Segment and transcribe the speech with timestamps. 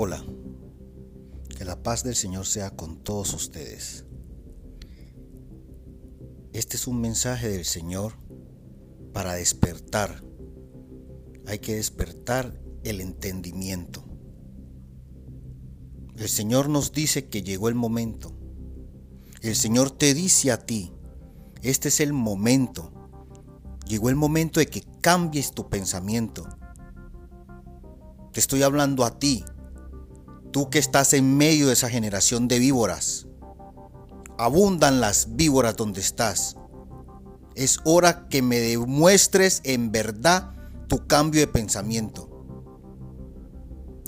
[0.00, 0.24] Hola,
[1.56, 4.04] que la paz del Señor sea con todos ustedes.
[6.52, 8.12] Este es un mensaje del Señor
[9.12, 10.22] para despertar.
[11.48, 14.04] Hay que despertar el entendimiento.
[16.16, 18.38] El Señor nos dice que llegó el momento.
[19.42, 20.92] El Señor te dice a ti,
[21.62, 22.92] este es el momento.
[23.84, 26.46] Llegó el momento de que cambies tu pensamiento.
[28.32, 29.44] Te estoy hablando a ti,
[30.58, 33.28] Tú que estás en medio de esa generación de víboras,
[34.38, 36.56] abundan las víboras donde estás.
[37.54, 40.50] Es hora que me demuestres en verdad
[40.88, 42.28] tu cambio de pensamiento.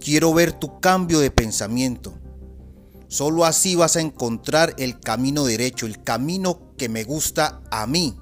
[0.00, 2.18] Quiero ver tu cambio de pensamiento.
[3.06, 8.18] Solo así vas a encontrar el camino derecho, el camino que me gusta a mí.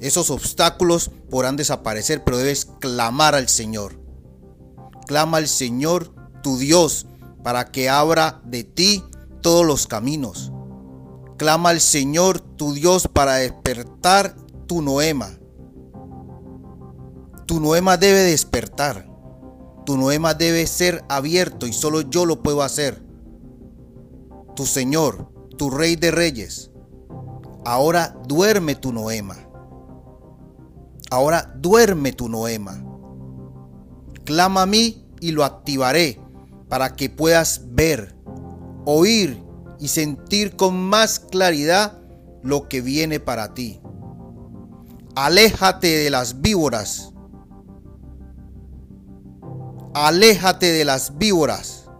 [0.00, 4.00] Esos obstáculos podrán desaparecer, pero debes clamar al Señor.
[5.06, 7.06] Clama al Señor tu Dios
[7.42, 9.04] para que abra de ti
[9.40, 10.52] todos los caminos.
[11.36, 15.30] Clama al Señor tu Dios para despertar tu noema.
[17.46, 19.08] Tu noema debe despertar.
[19.84, 23.02] Tu noema debe ser abierto y solo yo lo puedo hacer.
[24.54, 26.70] Tu Señor, tu Rey de Reyes.
[27.64, 29.36] Ahora duerme tu noema.
[31.10, 32.84] Ahora duerme tu noema.
[34.24, 36.21] Clama a mí y lo activaré
[36.72, 38.16] para que puedas ver,
[38.86, 39.44] oír
[39.78, 42.00] y sentir con más claridad
[42.42, 43.78] lo que viene para ti.
[45.14, 47.12] Aléjate de las víboras.
[49.92, 51.90] Aléjate de las víboras.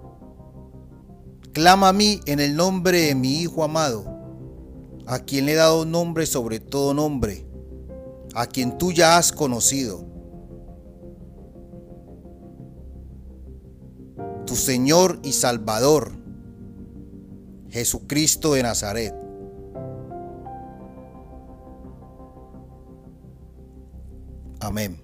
[1.53, 4.07] Clama a mí en el nombre de mi Hijo amado,
[5.07, 7.47] a quien le he dado nombre sobre todo nombre,
[8.35, 10.12] a quien tú ya has conocido
[14.53, 16.13] tu Señor y Salvador,
[17.71, 19.15] Jesucristo de Nazaret.
[24.61, 25.01] Amén.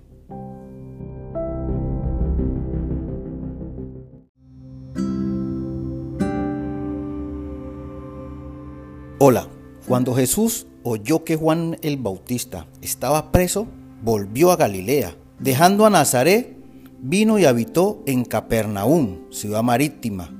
[9.18, 9.48] Hola,
[9.86, 13.66] cuando Jesús oyó que Juan el Bautista estaba preso,
[14.02, 16.57] volvió a Galilea, dejando a Nazaret
[17.00, 20.34] vino y habitó en Capernaum, ciudad marítima,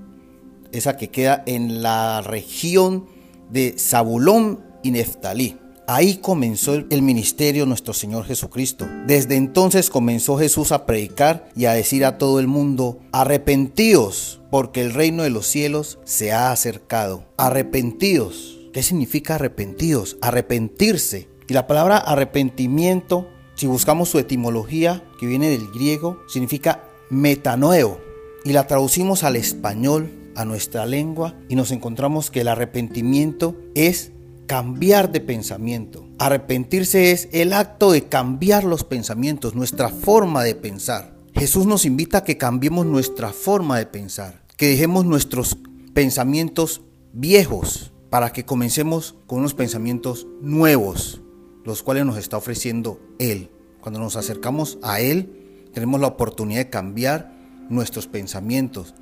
[0.73, 3.07] esa que queda en la región
[3.51, 5.57] de Zabulón y Neftalí.
[5.87, 8.87] Ahí comenzó el ministerio nuestro Señor Jesucristo.
[9.07, 14.83] Desde entonces comenzó Jesús a predicar y a decir a todo el mundo, arrepentíos, porque
[14.83, 17.25] el reino de los cielos se ha acercado.
[17.39, 18.59] Arrepentíos.
[18.75, 20.19] ¿Qué significa arrepentidos?
[20.21, 21.29] Arrepentirse.
[21.49, 23.27] Y la palabra arrepentimiento
[23.59, 28.01] si buscamos su etimología, que viene del griego, significa metanoeo,
[28.45, 34.13] y la traducimos al español, a nuestra lengua, y nos encontramos que el arrepentimiento es
[34.47, 36.07] cambiar de pensamiento.
[36.21, 41.17] Arrepentirse es el acto de cambiar los pensamientos, nuestra forma de pensar.
[41.35, 45.59] Jesús nos invita a que cambiemos nuestra forma de pensar, que dejemos nuestros
[45.95, 46.83] pensamientos
[47.13, 51.23] viejos para que comencemos con unos pensamientos nuevos,
[51.65, 53.51] los cuales nos está ofreciendo Él.
[53.81, 57.33] Cuando nos acercamos a Él, tenemos la oportunidad de cambiar
[57.69, 58.95] nuestros pensamientos.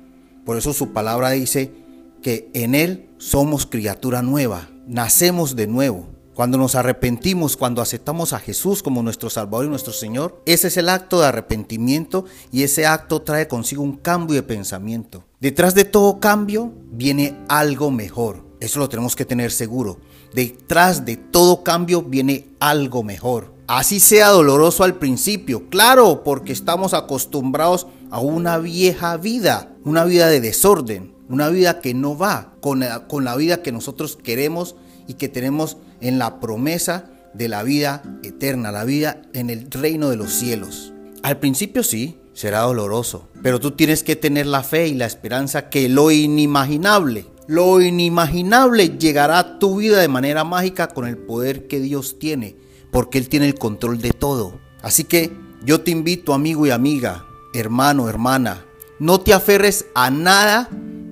[0.45, 1.71] Por eso su palabra dice
[2.21, 6.07] que en Él somos criatura nueva, nacemos de nuevo.
[6.33, 10.77] Cuando nos arrepentimos, cuando aceptamos a Jesús como nuestro Salvador y nuestro Señor, ese es
[10.77, 15.23] el acto de arrepentimiento y ese acto trae consigo un cambio de pensamiento.
[15.39, 18.46] Detrás de todo cambio viene algo mejor.
[18.59, 19.99] Eso lo tenemos que tener seguro.
[20.33, 23.53] Detrás de todo cambio viene algo mejor.
[23.67, 30.27] Así sea doloroso al principio, claro, porque estamos acostumbrados a una vieja vida, una vida
[30.27, 34.75] de desorden, una vida que no va con la, vida que nosotros queremos
[35.07, 40.09] y que tenemos en la promesa de la vida eterna, la vida en el reino
[40.09, 40.93] de los cielos.
[41.21, 45.69] Al principio sí, será doloroso, pero tú tienes que tener la fe y la esperanza
[45.69, 51.67] que lo inimaginable, lo inimaginable llegará a tu vida de manera mágica con el poder
[51.67, 52.57] que Dios tiene,
[52.91, 54.59] porque Él tiene el control de todo.
[54.81, 55.31] Así que
[55.63, 58.65] yo te invito, amigo y amiga, hermano, hermana,
[58.99, 60.69] no te aferres a nada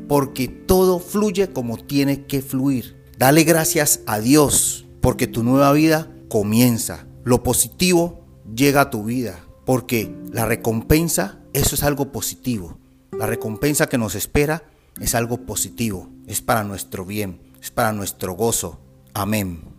[0.07, 2.95] porque todo fluye como tiene que fluir.
[3.17, 7.07] Dale gracias a Dios porque tu nueva vida comienza.
[7.23, 12.77] Lo positivo llega a tu vida porque la recompensa, eso es algo positivo.
[13.17, 14.63] La recompensa que nos espera
[15.00, 18.80] es algo positivo, es para nuestro bien, es para nuestro gozo.
[19.13, 19.75] Amén.